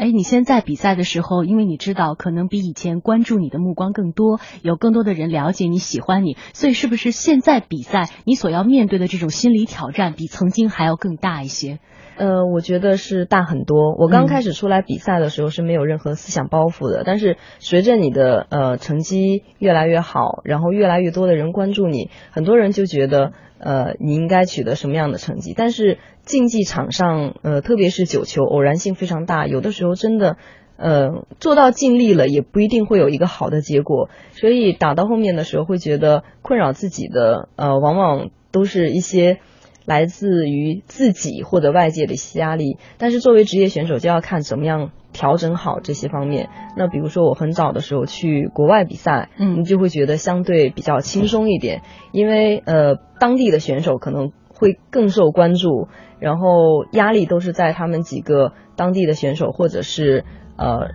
[0.00, 11.80] 哎，你现在比赛的时候，因为你知道可能比以前关注你的目光更多，有更多的人了解你喜欢你，所以是不是现在比赛你所要面对的这种心理挑战比曾经还要更大一些？
[12.16, 13.94] 呃，我觉得是大很多。
[13.98, 25.54] 我刚开始出来比赛的时候是没有任何思想包袱的，但是随着你的呃成绩越来越好，然后越来越多的人关注你，很多人就觉得呃你应该取得什么样的成绩。
[25.56, 30.36] 但是竞技场上，呃，特别是九球，偶然性非常大，有的时候真的
[30.76, 34.08] 呃做到尽力了，也不一定会有一个好的结果。
[34.32, 39.38] 所以打到后面的时候，会觉得困扰自己的呃，往往都是一些。
[39.86, 46.48] 来自于自己或者外界的一些压力，但是作为职业选手就要看怎么样调整好这些方面。
[46.76, 51.82] 那比如说我很早的时候去国外比赛，嗯，你就会觉得相对比较轻松一点，
[52.12, 60.24] 因为呃当地的选手可能会更受关注，然后压力都是在他们几个当地的选手或者是
[60.56, 60.90] 呃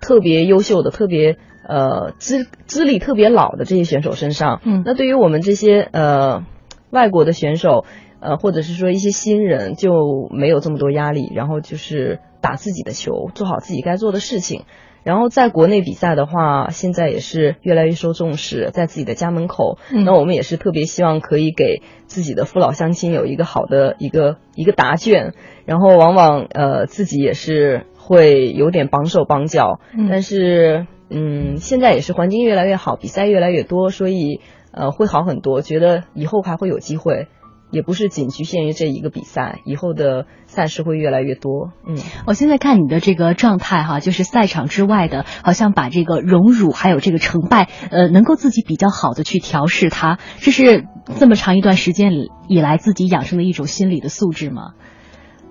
[0.00, 1.36] 特别优秀的、特别
[1.68, 4.60] 呃资资历特别老的这些选手身上。
[4.64, 6.44] 嗯，那对于我们这些呃
[6.90, 7.84] 外国的选手。
[8.18, 14.62] 呃，或者是说一些新人就没有这么多压力，然后就是打自己的球，做好自己该做的事情。
[15.02, 25.34] 然后在国内比赛的话，现在也是越来越受重视，在自己的家门口，那我们也是特别希望可以给自己的父老乡亲有一个好的一个一个答卷。
[25.64, 34.40] 然后往往呃自己也是会有点绑手绑脚，但是嗯现在也是环境越来越好，比赛越来越多，所以
[34.72, 37.26] 呃会好很多，觉得以后还会有机会。
[37.70, 41.72] 也不是仅局限于这一个比赛，以后的赛事会越来越多。
[41.86, 50.86] 嗯，我现在看你的这个状态哈，就是赛场之外的，好像把这个荣辱还有这个成败，呃，能够自己比较好的去调试它，这是
[51.16, 52.12] 这么长一段时间
[52.48, 54.74] 以来自己养成的一种心理的素质吗？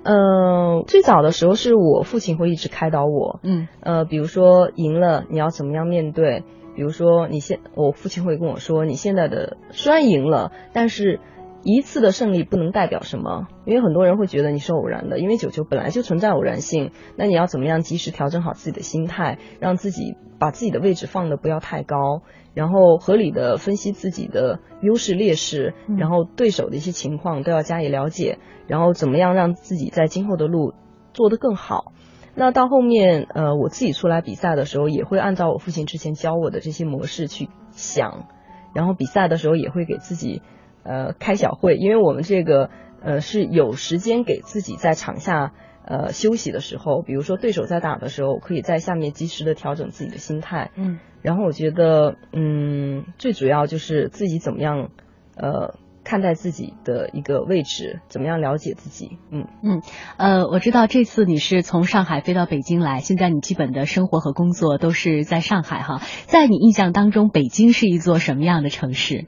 [0.03, 6.43] 呃，最早的时候是我父亲会一直开导我，嗯，呃，比如说赢了你要怎么样面对，
[6.75, 11.19] 比如说你现我父亲会跟我说，你现在的虽然赢了，但是。
[11.67, 16.91] 一次的胜利不能代表什么，因为很多人会觉得你是偶然的，因为九球本来就存在偶然性。
[17.17, 22.21] 那你要怎么样及时调整好自己的心态，让自己把自己的位置放的不要太高，
[22.53, 28.37] 然后合理的分析自己的优势劣势，然后对手的一些情况都要加以了解，
[28.67, 30.75] 然后怎么样让自己在今后的路
[31.13, 31.93] 做得更好。
[32.35, 38.27] 那到后面，呃，我自己出来比赛的时候，也会按照我父亲之前教我的这些模式去想，
[38.75, 40.43] 然后比赛的时候也会给自己。
[40.85, 42.69] 呃，开小会，因为我们这个
[43.01, 45.53] 呃是有时间给自己在场下
[45.83, 50.69] 呃休息的时候，比如说对手在打的时候，可以在下面及时的调整自己的心态。
[50.75, 54.89] 嗯，然后我觉得，嗯，最主要就是自己怎么样
[55.35, 59.17] 呃看待自己的一个位置，怎么样了解自己。
[59.31, 59.81] 嗯嗯，
[60.17, 69.25] 呃，我知道这次你是从上海飞到北京来，现在你基本的生活和工作都是在上海哈，在你印象当中，北京是一座什么样的城市？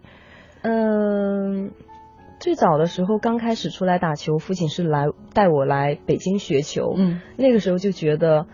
[0.69, 1.72] 嗯，
[2.41, 6.94] 最早的时候刚开始出来打球，父亲是来带我来北京学球。
[6.97, 8.47] 嗯，那个时候就觉得，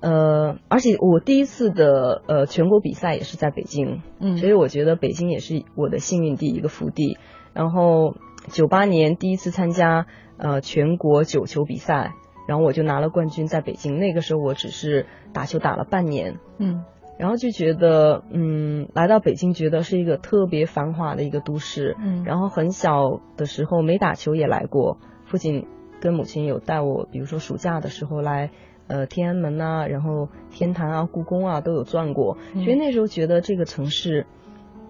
[0.00, 4.00] 呃，而且我第一次的呃全国比赛也是在北京。
[4.18, 7.18] 嗯，所以我觉得北京也是我的幸运地一个福地。
[7.52, 8.14] 然后
[8.48, 10.06] 九八年第一次参加
[10.38, 12.12] 呃全国九球比赛，
[12.46, 13.98] 然后我就拿了冠军在北京。
[13.98, 15.04] 那个时候我只是
[15.34, 16.38] 打球打了半年。
[16.58, 16.82] 嗯。
[17.18, 21.96] 然后就觉得，嗯，来到北京，觉得是一个特别繁华的一个都市。
[22.00, 25.66] 嗯，然后很小的时候没打球也来过，父亲
[26.00, 28.50] 跟母亲有带我，比如说暑假的时候来，
[28.86, 32.38] 呃，天安门啊，然后天坛啊，故宫啊都有转过。
[32.52, 34.26] 所以那时候觉得这个城市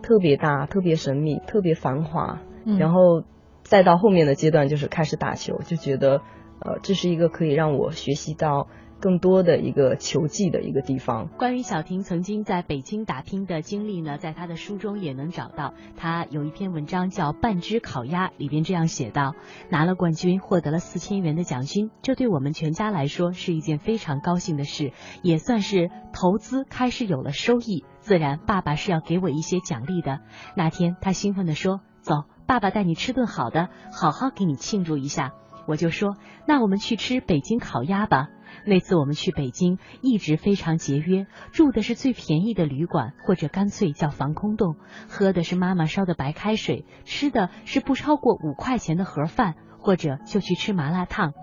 [0.03, 2.41] 特别大，特别神秘，特别繁华。
[2.65, 3.23] 嗯然后
[3.63, 6.21] 再到后面的阶段，就是开始打球，就觉得，
[6.61, 8.69] 呃，这是一个可以让我学习到。
[9.01, 11.29] 更多的一个球技的一个地方。
[11.39, 15.75] 关于小婷曾经在北京打拼的经历呢，在她的书中也能找到。
[15.97, 19.35] 她有一篇文章叫《半只烤鸭》，里边这样写道：
[19.71, 24.93] 拿了冠军，获得了四千元的奖金，这对我们全家来说是一件非常高兴的事，
[25.23, 27.85] 也算是投资开始有了收益。
[28.01, 30.21] 自然，爸爸是要给我一些奖励的。
[30.57, 35.33] 那天，他兴奋地说：“走，爸爸带你吃顿好的，好好给你庆祝一下。”
[35.69, 36.17] 我就说
[36.49, 38.29] ：“那我们去吃北京烤鸭吧。”
[38.65, 44.77] 那次我们去北京，一直非常节约，住的是最便宜的旅馆，或者干脆叫防空洞，
[45.09, 51.35] 喝的是妈妈烧的白开水，吃的是不超过五块钱的盒饭，或者就去吃麻辣烫。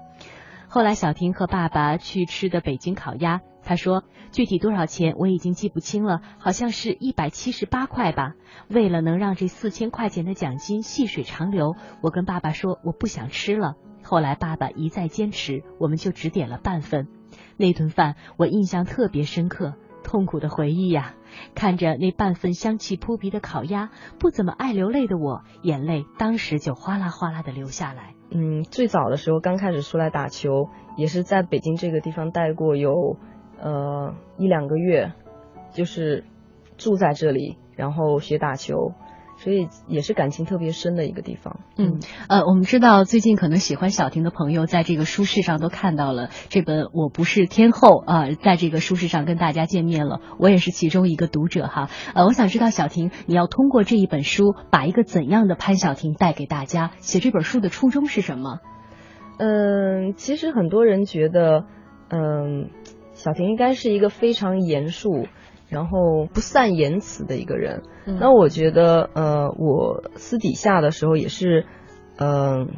[0.67, 8.35] 后来小婷和爸爸去吃的北京烤鸭，他说具体多少钱我已经记不清了，好像是一百七十八块吧。
[8.69, 13.75] 为了能让这四千块钱的奖金细水长流，我跟爸爸说我不想吃了。
[14.03, 17.07] 后来爸爸一再坚持，我们就只点了半份。
[17.57, 19.73] 那顿饭我印象特别深刻，
[20.03, 21.15] 痛苦的回忆呀。
[21.53, 23.89] 看着那半份香气扑鼻的烤鸭，
[24.19, 28.13] 不怎么爱流泪的我，眼泪当时就哗啦哗啦的流下来。
[28.29, 33.17] 嗯，最早的时候刚开始出来打球，也是在北京这个地方待过有
[33.61, 35.13] 呃一两个月，
[35.73, 36.23] 就是
[36.77, 38.93] 住在这里，然后学打球。
[39.37, 41.59] 所以也是感情特别深的一个地方。
[41.77, 41.99] 嗯，
[42.29, 50.21] 呃，我们知道最近可能喜欢小婷的朋友，在这个书市上都看到了这本《我不是天后》啊，在这个书市上跟大家见面了。
[50.39, 51.89] 我也是其中一个读者哈。
[52.13, 56.91] 呃，我想知道小婷，你要通过这一本书，把一个怎样的潘晓婷带给大家？
[56.99, 58.59] 写这本书的初衷是什么？
[59.37, 61.65] 嗯，其实很多人觉得，
[62.07, 62.69] 嗯，
[63.25, 65.25] 小婷应该是一个非常严肃。
[65.67, 71.65] 然后不善言辞的一个人，那我觉得，呃，我私底下的时候也是，
[72.17, 72.69] 嗯，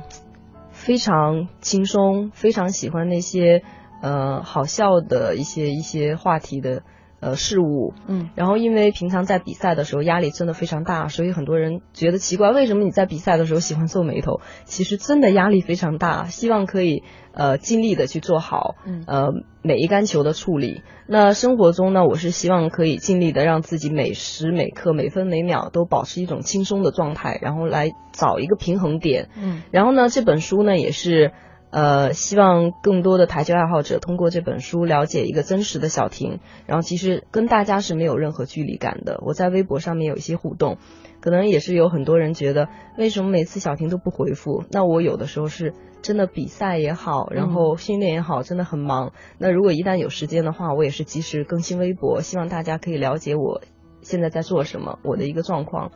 [0.71, 3.61] 非常轻松，非常喜欢那些，
[4.01, 6.83] 呃，好笑的一些一些话题的。
[7.19, 14.39] 呃，事物，嗯，然后因为平常在比赛的时候压力真的非常大，所以很多人觉得奇怪，为什么你在比赛的时候喜欢皱眉头？
[14.65, 17.01] 其实真的压力非常大，希望可以
[17.33, 19.29] 呃尽力的去做好，嗯，呃
[19.63, 20.83] 每一杆球的处理。
[21.07, 31.31] 那生活中呢，我是希望可以尽力的让自己每时每刻每分每秒都保持一种轻松的状态，然后来找一个平衡点，嗯，然后呢，这本书呢也是。
[31.69, 39.19] 呃，希望更多的台球爱好者通过这本书了解一个真实的小婷，然后其实跟大家是没有任何距离感的。
[39.21, 40.77] 我在微博上面有一些互动，
[41.19, 44.63] 可能也是有很多人觉得为什么每次小婷都不回复？
[44.71, 49.11] 那我有的时候是真的比赛也好，然后训练也好，真的很忙。
[49.37, 53.61] 那如果一旦有时间的话，我也是及时更新微博，希望大家可以了解我
[54.01, 55.91] 现在在做什么，我的一个状况。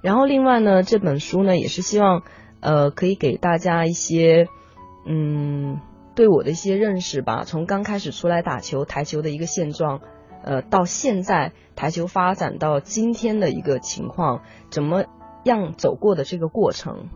[0.00, 2.22] 然后另外呢，这本书呢也是希望
[2.60, 4.48] 呃可以给大家一些。
[5.06, 5.80] 嗯，
[6.14, 10.00] 对我的一些认识吧，从刚开始出来打球台球的一个现状，
[10.42, 15.04] 呃，到现在台球发展到今天的一个情况，怎么
[15.44, 17.08] 样走过的这个过程。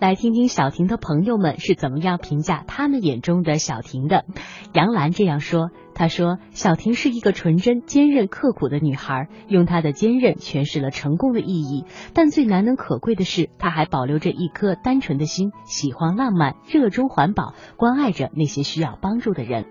[0.00, 4.24] 来听听小婷的朋友们是怎么样评价他们眼中的小婷的。
[4.72, 11.84] 杨澜这样说：“她说，小婷是一个纯真、坚韧、刻苦的女孩，用她的坚韧诠释了成功的意义。
[12.12, 19.64] 但最难能可贵的是，她还保留着一颗单纯的心，喜欢浪漫，热衷环保，关爱着那些需要帮助的人。”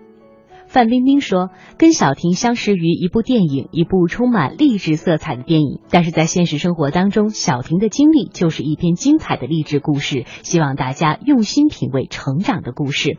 [0.74, 5.78] 范冰冰说：“跟小婷相识于一部电影，一部充满励志色彩的电影。
[5.88, 10.24] 但是在现实生活当中，小婷的经历就是一篇精彩的励志故事。
[10.42, 13.18] 希望大家用心品味成长的故事。”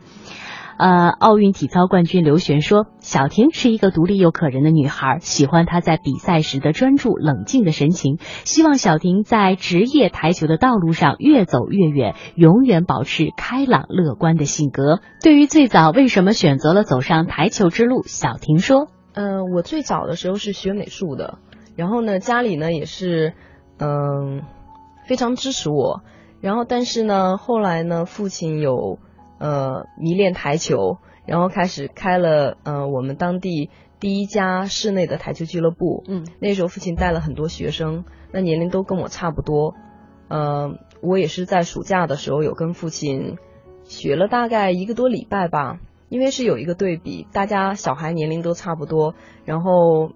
[0.78, 8.18] 呃，奥运体操冠军刘璇说：“小婷是一个独立又可人的女孩，喜欢她在比赛时的专注、冷静的神情。
[8.44, 21.38] 希望小婷在职业台球的道路上越走越远，永远保持开朗乐观的性格。”对于最早为什么选择了走上台球之路，小婷说：“嗯，我最早的时候是学美术的，
[21.74, 23.32] 然后呢，家里呢也是
[23.78, 24.42] 嗯
[25.08, 26.02] 非常支持我，
[26.42, 28.98] 然后但是呢，后来呢，父亲有。”
[29.38, 36.04] 呃，迷恋台球，然后开始开了呃我们当地第一家室内的台球俱乐部。
[36.08, 39.74] 嗯，那时候父亲带了很多学生，那年龄都跟我差不多。
[40.28, 43.36] 呃，我也是在暑假的时候有跟父亲
[43.84, 50.12] 学了大概一个多礼拜吧，因为是有一个对比，大家小孩年龄都差不多，然后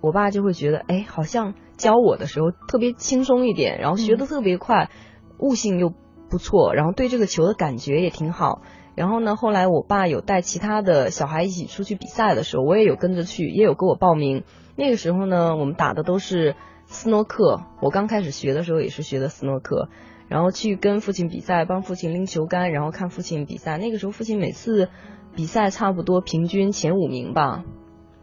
[0.00, 4.90] 我爸就会觉得，哎，好像教我的时候特别轻松一点，然后学的特别快，
[5.38, 5.92] 悟性又。
[6.28, 8.62] 不错，然后对这个球的感觉也挺好。
[8.94, 14.44] 然后呢，后来我爸有带其他的小孩一起出去比赛的时候，我也有跟着去，也有给我报名。
[14.74, 16.56] 那个时候呢，我们打的都是
[16.86, 17.60] 斯诺克。
[17.82, 19.90] 我刚开始学的时候也是学的斯诺克，
[20.28, 23.76] 然后去跟父亲比赛，帮父亲拎球杆，然后看父亲比赛。
[23.76, 24.88] 那个时候父亲每次
[25.34, 27.64] 比赛差不多平均前五名吧，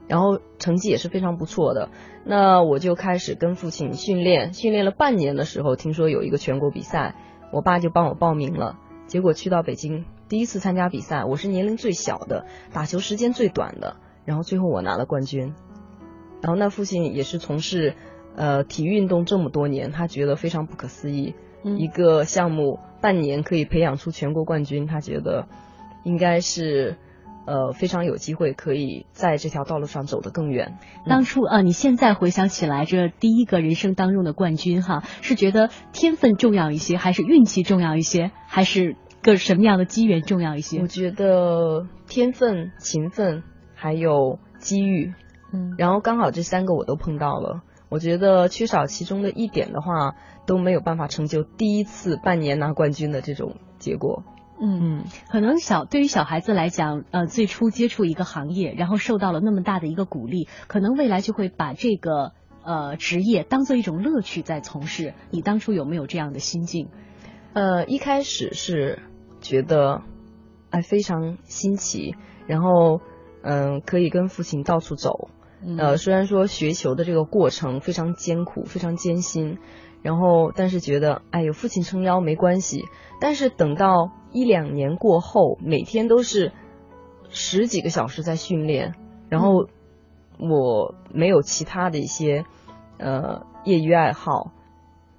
[0.07, 1.89] 然后成绩也是非常不错的。
[2.25, 7.13] 那我就开始跟父亲训练，训练了半年的时候，听说有一个全国比赛。
[7.53, 13.95] 我爸就帮我报名了，结果去到北京，第一次参加比赛，我是年龄最小的，打球时间最短的，
[14.25, 15.53] 然后最后我拿了冠军。
[16.41, 17.95] 然后那父亲也是从事
[18.35, 25.47] 呃体育运动这么多年，他觉得非常不可思议，一个项目半年可以培养出全国冠军，他觉得
[26.03, 26.97] 应该是。
[27.45, 30.77] 呃，非常有机会可以在这条道路上走得更远。
[31.05, 40.79] 当初啊，你现在回想起来，这第一个人生当中的冠军哈，是觉得天分重要一些，还是运气重要一些，还是个什么样的机缘重要一些？
[40.79, 43.43] 我觉得天分、勤奋
[43.75, 45.13] 还有机遇，
[45.53, 47.61] 嗯，然后刚好这三个我都碰到了。
[47.89, 50.15] 我觉得缺少其中的一点的话，
[50.47, 54.23] 都没有办法成就第一次半年拿冠军的这种结果。
[54.61, 62.31] 嗯，可能小对于小孩子来讲，呃，最初接触一个行业，然后受到了那么大的一个鼓励，可能未来就会把这个
[62.63, 65.13] 呃职业当做一种乐趣在从事。
[65.31, 66.89] 你当初有没有这样的心境？
[67.53, 68.99] 呃，一开始是
[69.41, 70.01] 觉得
[70.69, 72.15] 哎非常新奇，
[72.47, 73.01] 然后
[73.41, 75.29] 嗯可以跟父亲到处走。
[75.77, 79.59] 呃，虽然说学球的这个过程非常艰苦，非常艰辛，
[80.03, 82.83] 然后但是觉得哎有父亲撑腰没关系。
[83.19, 86.51] 但是等到一两年过后，每天都是
[87.29, 88.93] 十几个小时在训练，
[89.29, 89.67] 然后
[90.37, 92.45] 我没有其他的一些
[92.99, 94.51] 呃业余爱好，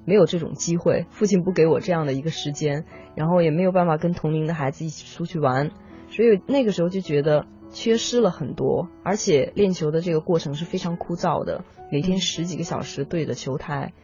[0.04, 2.84] 没有这种机会，父亲不给我这样的一个时间，
[3.16, 5.70] 然后也没有办法跟同龄的孩子一起出去玩，
[6.10, 7.46] 所以那个时候就觉得。
[7.70, 13.94] 缺失了很多，而且练球的这个过程是非常枯燥的，每天十几个小时对着球台，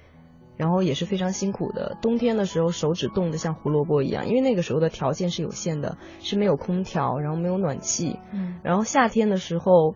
[0.61, 1.97] 然后也是非常辛苦的。
[2.03, 8.19] 冬天的时候手指冻得像胡萝卜一样，因为那个时候的条件是有限的，是没有空调，然后没有暖气。
[8.35, 8.61] 嗯。
[8.63, 9.95] 然后夏天的时候，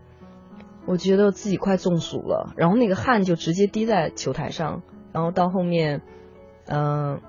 [0.87, 4.81] 我觉得自己快中暑了，然后那个汗就直接滴在球台上，
[5.11, 6.01] 然后到后面，
[6.65, 7.21] 嗯，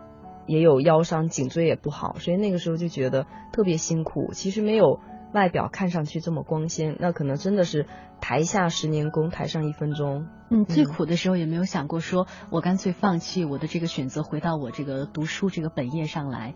[0.46, 4.30] 也有腰伤，颈椎也不好，所以那个时候就觉得特别辛苦。
[4.32, 4.98] 其实没有。
[5.32, 7.86] 外表看上去这么光鲜，那可能真的是
[8.20, 10.26] 台下十年功，台上一分钟。
[10.48, 16.54] 嗯，最苦的时候也没有想过说，我干脆放弃我的这个选择，回到我这个读书这个本业上来，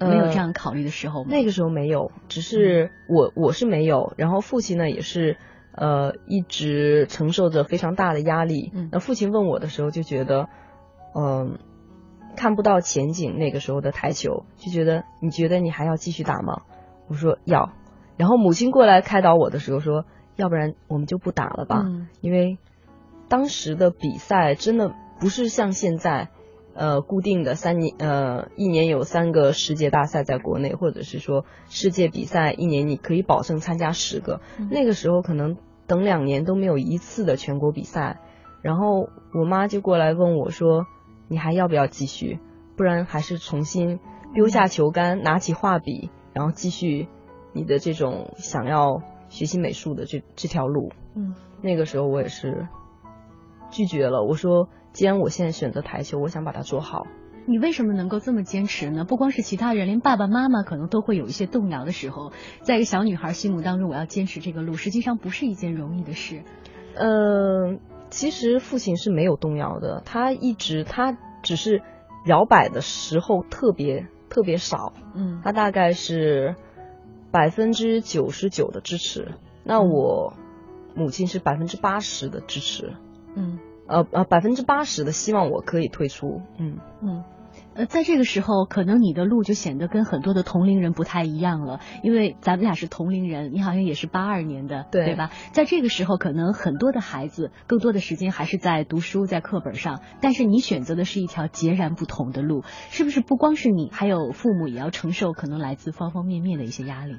[0.00, 1.28] 没有这样考虑的时候吗？
[1.30, 5.38] 那个时候没有，只是我我是没有，然后父亲呢也是，
[5.72, 8.72] 呃，一直承受着非常大的压力。
[8.90, 10.48] 那父亲问我的时候就觉得，
[11.14, 11.58] 嗯，
[12.36, 13.38] 看不到前景。
[13.38, 16.62] 那个时候的台球就觉得，你觉得你还要继续打吗？
[17.08, 17.70] 我说要。
[18.20, 20.04] 然后母亲过来开导我的时候说
[20.36, 21.86] ：“要不然我们就不打了吧，
[22.20, 22.58] 因为
[23.30, 26.28] 当时的比赛真的不是像现在，
[26.74, 34.42] 呃，固定的三年，呃，一年有三个世界大赛在国内，或者是说世界比赛一年你可以保证参加十个。
[34.70, 38.20] 那个时候可能等两年都没有一次的全国比赛。
[38.60, 40.84] 然后我妈就过来问我说：
[41.26, 42.38] 你还要不要继续？
[42.76, 43.98] 不然还是重新
[44.34, 47.08] 丢下球杆，拿起画笔，然后继续。”
[47.52, 52.68] 你的这种想要学习美术的这这条路，嗯，那个时候我也是
[53.70, 54.24] 拒绝了。
[54.24, 57.06] 我说，既然我现在选择台球，我想把它做好。
[57.46, 59.04] 你为什么能够这么坚持呢？
[59.04, 62.32] 不光是其他人，连爸爸妈妈可能都会有一些动摇的时候。
[62.62, 66.44] 在一个小女孩心目当中，我要坚持这个路，实际上不是一件容易的事。
[66.94, 67.80] 嗯，
[68.10, 71.82] 其实父亲是没有动摇的，他一直他只是
[72.26, 74.92] 摇摆的时候特别特别少。
[75.14, 76.54] 嗯，他大概是。
[77.30, 79.32] 百分之九十九的支持，
[79.64, 80.34] 那我
[80.94, 82.94] 母亲是百分之八十的支持，
[83.34, 86.78] 嗯，呃呃，百分之八十的希望我可以退出，嗯。
[87.02, 87.22] 嗯。
[87.74, 95.30] 呃，在这个时候，可能你的路就显得跟很多的同龄人不太一样了，因为咱们俩是同龄人，你好像也是八二年的，对吧？
[95.52, 103.20] 在这个时候，可能很多的孩子更多的时间还是在读书，在课本上，但是你选择的是一条截然不同的路，是不是？
[103.20, 107.16] 不光是你，还有父母也要承受可能来自方方面面的一些压力。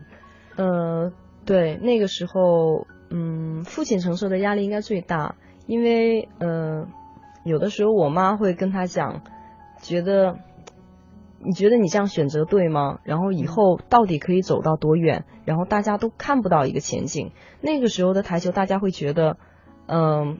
[0.57, 1.13] 呃，
[1.45, 5.35] 对，那个时候，嗯，父亲承受的压力应该最大，
[5.65, 6.87] 因为，呃，
[7.45, 9.21] 有的时候我妈会跟他讲。
[9.81, 10.37] 觉得，
[11.43, 12.99] 你觉得你这样选择对吗？
[13.03, 15.25] 然后以后到底可以走到多远？
[15.45, 17.31] 然后大家都看不到一个前景。
[17.61, 19.37] 那个时候的台球，大家会觉得，
[19.87, 20.37] 嗯，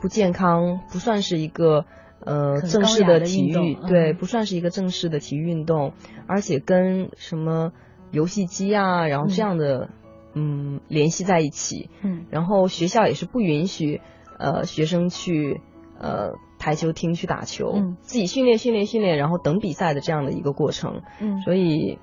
[0.00, 1.86] 不健康，不算是一个
[2.20, 5.92] 呃正式的体育，对，不算是一个正式的体育运动，
[6.26, 7.72] 而且跟什么
[8.10, 9.88] 游戏机啊，然后这样的
[10.34, 11.90] 嗯联系在一起。
[12.02, 14.00] 嗯，然后学校也是不允许
[14.38, 15.60] 呃学生去
[15.98, 16.34] 呃。
[16.56, 21.02] 台球厅去打球，自己训练训练训练，然后等比赛的这样的一个过程。
[21.20, 21.98] 嗯，所以，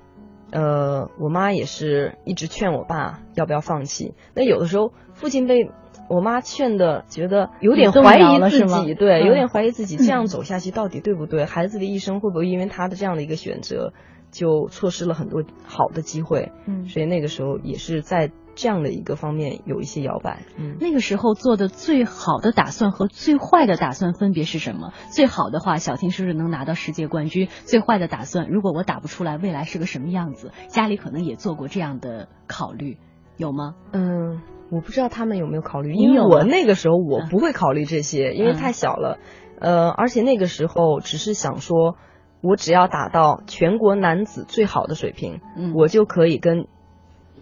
[0.52, 4.14] 呃，我妈也是一直劝我爸要不要放弃。
[4.36, 5.68] 那有的时候，父亲被
[6.08, 11.44] 我妈劝的，觉得有点怀疑自己，对，有点怀疑自己这样走下去到底对不对？
[11.44, 13.92] 孩子的一生会不会因为他的这样的一个选择，
[14.30, 16.52] 就错失了很多好的机会？
[16.68, 18.30] 嗯，所以那个时候也是在。
[18.54, 20.42] 这样的一个方面有一些摇摆。
[20.58, 24.92] 嗯，那个时候做的最好的打算和最坏的打算分别是什么？
[25.10, 27.48] 最好的话，小婷是不是能拿到世界冠军？
[27.64, 30.52] 最坏的打算，如果我打不出来，未来是个什么样子？
[30.68, 32.98] 家里可能也做过这样的考虑，
[33.36, 33.74] 有吗？
[33.92, 39.18] 嗯，我不知道他们有没有考虑，因为我那个时候我不会考虑这些，因为太小了。
[39.60, 41.96] 呃，而且那个时候只是想说，
[42.42, 46.66] 我只要打到全国男子最好的水平，嗯，我就可以跟。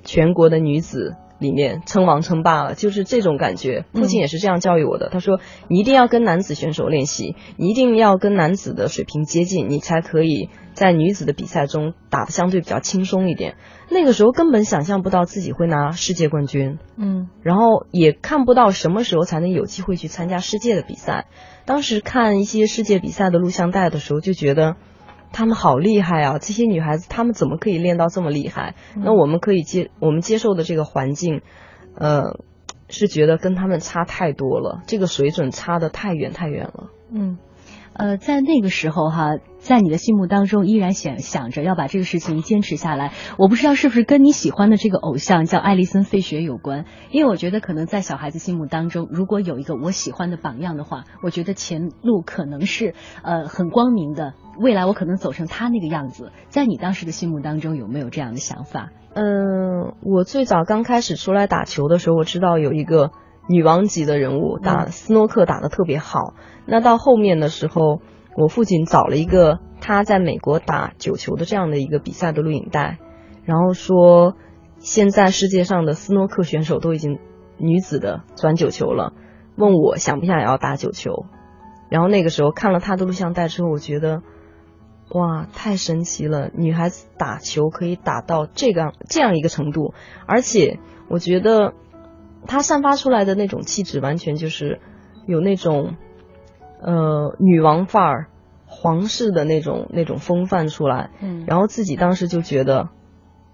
[0.05, 3.85] 全国的女子里面称王称霸了，就是这种感觉。
[3.95, 13.57] 父亲也是这样教育我的，他说你一定要跟男子选手练习，你一定要跟男子的水平接近，你才可以在女子的比赛中打得相对比较轻松一点。
[13.89, 21.27] 那个时候根本想象不到自己会拿世界冠军，嗯，然后也看不到什么时候才能有机会去参加世界的比赛。
[21.65, 24.77] 当时看一些世界比赛的录像带的时候，就觉得。
[25.33, 26.39] 他们好厉害啊！
[26.39, 28.75] 这些女孩子，她们怎么可以练到这么厉害？
[28.97, 31.43] 那我们可以接我们接受的这个环境，
[31.95, 32.41] 呃，
[32.89, 36.91] 是觉得跟她们差太多了，这个水准差的太远太远了。
[37.13, 37.39] 嗯。
[37.93, 43.13] 呃，在那个时候哈，在你的心目当中依然想想着要把这个事情坚持下来。
[43.37, 56.33] 我不知道是不是跟你喜欢的这个偶像叫艾丽森·费雪有关，因为我觉得可能在小孩子心目当中，如果有一个我喜欢的榜样的话，我觉得前路可能是呃很光明的，未来我可能走成他那个样子。
[56.49, 58.91] 在你当时的心目当中，有没有这样的想法？
[59.15, 63.11] 嗯，我最早刚开始出来打球的时候，我知道有一个。
[63.49, 66.35] 女王级的人物打斯诺克打得特别好，
[66.67, 68.01] 那到后面的时候，
[68.37, 72.99] 我父亲找了一个他在美国打九球的这样的一个比赛的录影带，
[73.45, 74.37] 然后说
[74.79, 77.19] 现在世界上的斯诺克选手都已经
[77.57, 79.15] 女子的转九球了，
[79.57, 81.25] 问我想不想也要打九球，
[81.89, 84.23] 然后那个时候看了他的录像带之后，我觉得
[85.11, 89.95] 哇太神奇了，女孩子打球可以打到这个这样一个程度，
[90.27, 91.75] 而且我觉得。
[92.47, 94.81] 她散发出来的那种气质，完全就是
[95.27, 95.97] 有那种
[96.81, 98.29] 呃女王范儿、
[98.65, 101.11] 皇室的那种那种风范出来。
[101.21, 102.89] 嗯，然后自己当时就觉得，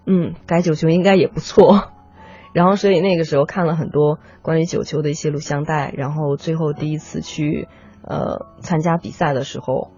[0.05, 1.89] 嗯，改九球应该也不错。
[2.55, 7.67] 然后所以那个时候看了很多关于九球的一些录像带，然后最后第一次去
[8.03, 9.91] 呃参加比赛的时候，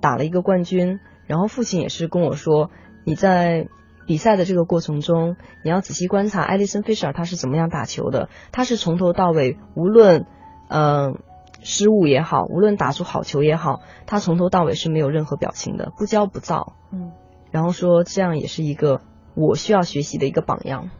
[0.00, 1.00] 打了一个冠军。
[1.26, 2.70] 然后父亲也是跟我说，
[3.04, 3.68] 你在。
[4.06, 8.28] 比赛的这个过程中，你要仔细观察艾利森·费舍尔他是怎么样打球的。
[8.50, 10.26] 他是从头到尾，无论
[10.68, 11.20] 嗯
[11.60, 16.72] 失误也好，无论打出好球也好，他从头到尾是没有任何表情的，不骄不躁。
[16.92, 17.12] 嗯，
[17.52, 19.00] 然后说这样也是一个
[19.36, 20.90] 我需要学习的一个榜样。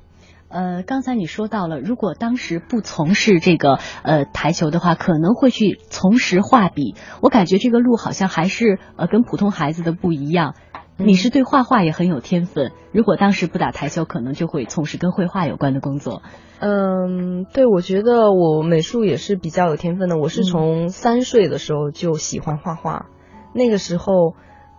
[0.51, 6.97] 呃，刚才你说到了，如果当时不从事这个呃台球的话，可能会去从事画笔。
[7.23, 10.55] 我感觉这个路好像还是呃跟普通孩子的不一样。
[10.97, 16.21] 你是对画画也很有天分，如果当时不打台球，可能就会从事跟绘画有关的工作。
[16.59, 20.19] 嗯，对，我觉得我美术也是比较有天分的。
[20.19, 23.07] 我是从三岁的时候就喜欢画画，
[23.55, 24.35] 那个时候，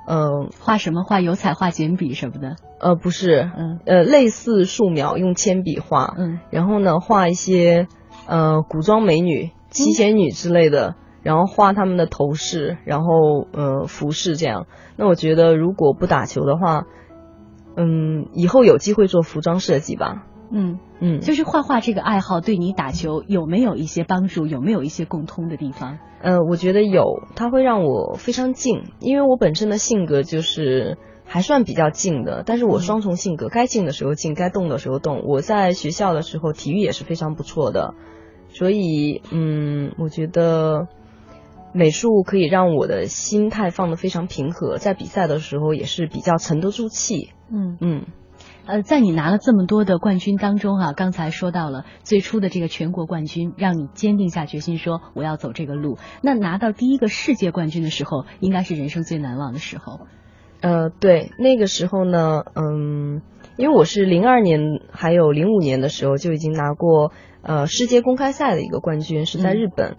[0.07, 1.03] 嗯，画什么？
[1.03, 2.55] 画油彩、画简笔什么的？
[2.79, 7.87] 呃，不是，嗯，呃，类似素描，用铅笔画，嗯，然后呢，画一些
[8.27, 10.95] 呃古装美女、七仙女之类的。
[11.23, 14.65] 然后画他们的头饰，然后呃服饰这样。
[14.95, 16.85] 那我觉得如果不打球的话，
[17.77, 20.23] 嗯，以后有机会做服装设计吧。
[20.51, 24.47] 嗯嗯，就是画画这个爱好对你打球有没有一些帮助？
[24.47, 25.99] 有没有一些共通的地方？
[26.21, 32.43] 呃，我觉得有，它会让我非常静，因为我本身的性格就是还算比较静的。
[32.45, 35.23] 但是我双重性格，该静的时候静，该动的时候动。
[35.25, 37.95] 我在学校的时候体育也是非常不错的，
[38.49, 40.87] 所以嗯，我觉得。
[41.73, 47.29] 美术可以让我的心态放得非常平和，在比赛的时候也是比较沉得住气。
[47.49, 48.05] 嗯嗯，
[48.65, 55.97] 呃，在你拿了这么多的冠军当中哈，刚才说到了最初的这个全国冠军，让你坚定下决心说我要走这个路。
[56.21, 60.01] 那拿到第一个世界冠军的时候，应该是人生最难忘的时候。
[60.61, 63.21] 呃，对，那个时候呢，嗯，
[63.57, 64.59] 因为我是零二年
[64.91, 69.97] 还有零五年的时候就已经拿过呃世界公开赛的一个冠军，是在日本，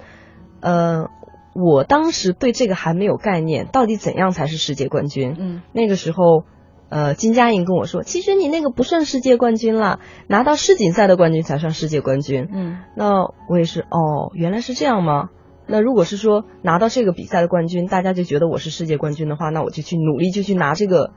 [0.60, 1.08] 呃。
[1.54, 5.36] 我当时对这个还没有概念，到底怎样才是世界冠军？
[5.38, 6.44] 嗯，那个时候，
[6.92, 12.50] 呃，金佳颖跟我说，其实你那个不算世界冠军了，拿到世锦赛的冠军才算世界冠军。
[12.52, 15.30] 嗯，那我也是，哦，原来是这样吗？
[15.66, 21.12] 那如果是说拿到这个比赛的冠军，大家就觉得我是世界冠军的话，那我就去努力，就去拿这个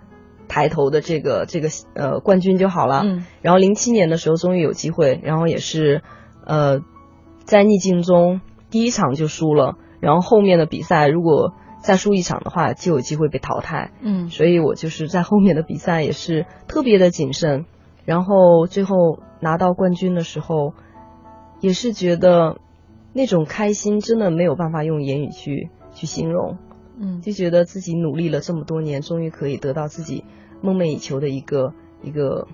[0.47, 3.01] 抬头的这个这个呃冠军就好了。
[3.03, 6.03] 嗯，然后零七年的时候终于有机会，然后也是
[6.47, 6.79] 呃
[7.43, 9.75] 在逆境中第一场就输了。
[9.99, 11.53] 然后后面的比赛，如果
[11.85, 13.91] 再输一场的话，就有机会被淘汰。
[14.01, 17.65] 嗯，所以我就是在后面的比赛也是特别的谨慎。
[18.05, 20.73] 然后最后拿到冠军的时候，
[21.61, 22.57] 也是觉得
[23.13, 26.57] 那种开心真的没有办法用言语去去形容。
[26.99, 30.25] 嗯，就觉得自己努力了这么多年，终于可以得到自己
[30.61, 32.47] 梦寐以求的一个一个。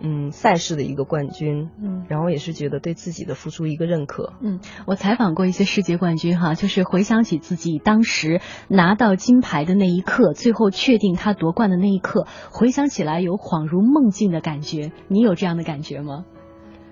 [0.00, 16.24] 嗯，赛事的一个冠军，嗯，然后也是觉得对自己的付出一个认可，嗯，我采访过一些世界冠军哈，就是回想起自己当时拿到金牌的那一刻，最后确定他夺冠的那一刻，回想起来有恍如梦境的感觉，你有这样的感觉吗？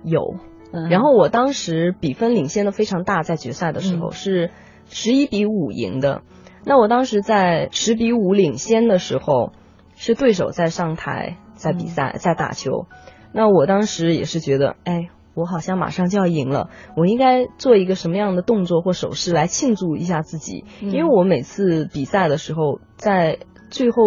[0.05, 0.37] 有。
[0.73, 4.51] 嗯然后我当时比分领先的非常大，在决赛的时候是
[4.87, 6.23] 十一比五赢的。
[6.65, 9.53] 那我当时在十比五领先的时候，
[9.95, 12.87] 是对手在上台在比赛在打球。
[13.33, 20.65] 那我当时也是觉得，哎，我好像马上就要赢了，我应该做一个什么样的动作或手势来庆祝一下自己？
[20.81, 23.39] 因为我每次比赛的时候，在
[23.71, 24.03] 最后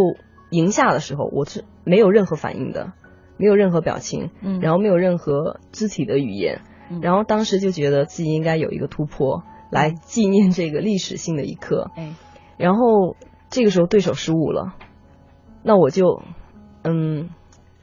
[0.52, 2.93] 赢下的时候，我是没有任何反应的。
[3.39, 6.62] 没有任何表情，嗯，然后没有任何肢体的语言，
[7.04, 11.91] 然后当时就觉得自己应该有一个突破，来纪念这个历史性的一刻。
[11.96, 12.15] 哎，
[12.58, 13.15] 然后
[13.52, 14.74] 这个时候对手失误了，
[15.62, 16.24] 那我就
[16.84, 17.30] 嗯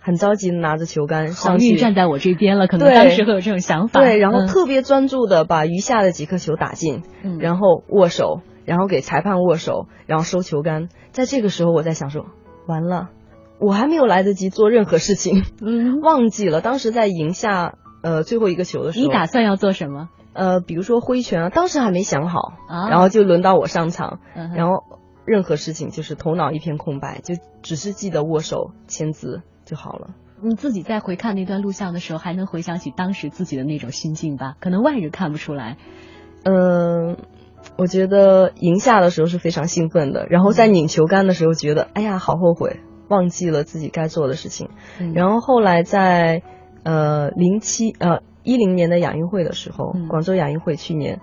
[0.04, 4.00] 很着急的拿着球杆上去，站在我这边了，可能当时会有这种想法。
[4.00, 7.02] 对，然后特别专注的把余下的几颗球打进，
[7.40, 10.88] 然后握手，然后给裁判握手，然后收球杆。
[11.10, 12.26] 在这个时候，我在想说，
[12.68, 13.08] 完了。
[13.60, 16.60] 我还没有来得及做任何事情，嗯，忘记了。
[16.60, 20.08] 当时在赢下呃最后一个球的时候，你打算要做什么？
[20.34, 24.82] 呃，比如说挥拳啊，当时还没想好，然后就轮到我上场，然后
[25.24, 30.10] 任何事情就是头脑一片空白，就只是记得握手签字就好了。
[30.42, 34.56] 你自己在回看那段录像的时候，还能回想起当时自己的那种心境吧？
[34.60, 35.76] 可能外人看不出来。
[36.44, 37.16] 嗯，
[37.78, 42.80] 我觉得赢下的时候是非常兴奋的，然后在拧球杆的时候觉得，哎呀，好后悔。
[43.06, 44.70] 忘记了自己该做的事情，
[45.14, 46.42] 然后后来在
[46.84, 51.20] 呃零七呃一零年的亚运会的时候，广州亚运会去年，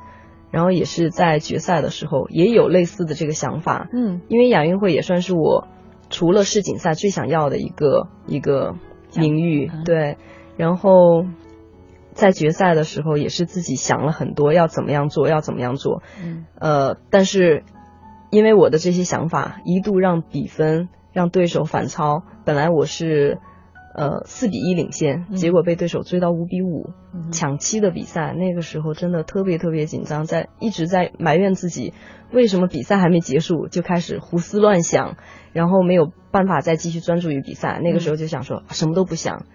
[0.51, 5.67] 然后也是在决赛的时候也有类似的这个想法，嗯，因为亚运会也算是我
[6.11, 8.75] 除了世锦赛最想要的一个一个
[9.15, 10.17] 名誉，对，
[10.57, 11.25] 然后
[12.13, 17.63] 在决赛的时候也是自己想了很多要怎么样做，要怎么样做，嗯，呃，但是
[18.29, 20.89] 因为我的这些想法一度让比分。
[21.13, 23.39] 让对手反超，本来我是，
[23.95, 26.89] 呃四比一领先，结果被对手追到五比五，
[27.31, 31.93] 抢七的比赛，那个时候真的特别特别紧张，在一直在埋怨自己，
[32.31, 35.17] 为什么比赛还没结束就开始胡思乱想，
[35.53, 39.45] 然后没有办法再继续专注于比赛，那个时候就想说什么都不想，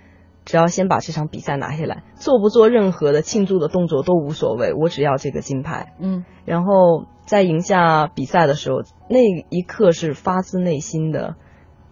[0.44, 9.20] 只要先把这场比赛拿下来，做不做任何的庆祝的动作都无所谓，我只要这个金牌，嗯，然后在赢下比赛的时候，那
[9.50, 11.36] 一刻是发自内心的。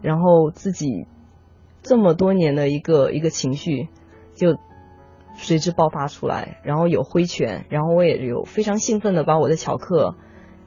[0.03, 1.07] 然后自己
[1.85, 3.89] 这么多年的一个一个情绪
[4.35, 4.57] 就
[5.37, 10.17] 随之爆发出来，然后有挥拳，然后我也有非常兴奋的把我的巧克，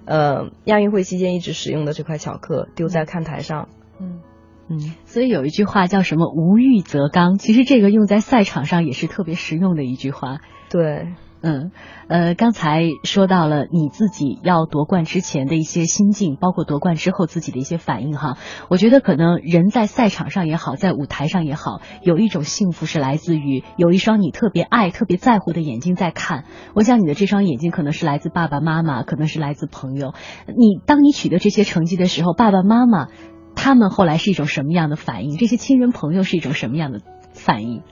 [0.06, 3.68] 呃，亚运会期间一直使用的这块巧克丢在看台上。
[4.00, 4.22] 嗯
[4.70, 10.40] 嗯，所以有一句话叫什么“无欲则刚”，其实这个用在赛场上也是特别实用的一句话。
[10.70, 11.16] 对。
[11.42, 11.72] 嗯，
[12.08, 18.38] 呃，刚才说到了你自己要夺冠之前的一些心境，包括夺冠之后自己的一些反应哈。
[18.70, 26.46] 我觉得可能人在赛场上也好，在舞台上也好，有一种幸福是来自于有一双你特别爱、特别在乎的眼睛在看。
[26.74, 30.14] 我想你的这双眼睛可能是来自爸爸妈妈，可能是来自朋友。
[30.48, 33.10] 你当你取得这些成绩的时候，爸爸妈妈
[33.56, 35.38] 他们后来是一种什么样的反应？
[35.38, 37.00] 这些亲人朋友是一种什么样的
[37.34, 37.84] 反应？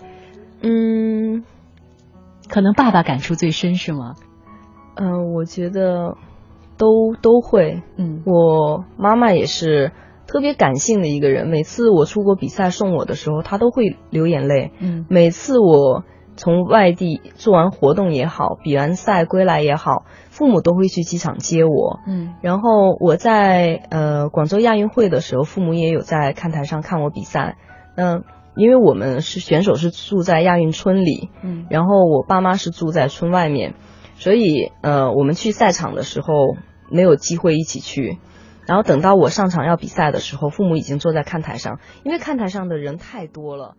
[0.62, 1.15] 嗯。
[2.56, 4.16] 可能爸爸感触最深是吗？
[4.96, 6.16] 嗯，我觉得
[6.78, 7.84] 都都会。
[7.98, 9.92] 嗯，我妈妈也是
[10.26, 11.50] 特别感性的一个人。
[11.50, 14.72] 每次我出国比赛送我的时候，她都会流眼泪。
[14.80, 16.06] 嗯，每次我
[16.38, 22.00] 从外地做完活动也好，比完赛归来也好，父母都会去机场接我。
[22.08, 27.58] 嗯，然后我在呃广州亚运会的时候，父母也有在看台上看我比赛。
[27.98, 28.24] 嗯。
[28.56, 33.76] 因为我们是选手，是住在亚运村里，嗯，然后我爸妈是住在村外面，
[34.16, 36.56] 所以呃，我们去赛场的时候
[36.90, 38.18] 没有机会一起去，
[38.66, 43.76] 然后等到我上场要比赛的时候，父母已经坐在看台上，因为看台上的人太多了。